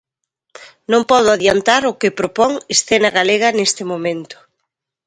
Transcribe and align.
Non 0.91 1.01
podo 1.11 1.29
adiantar 1.31 1.81
o 1.91 1.97
que 1.99 2.17
propón 2.19 2.51
Escena 2.75 3.09
Galega 3.17 3.49
neste 3.57 3.83
momento. 3.91 4.35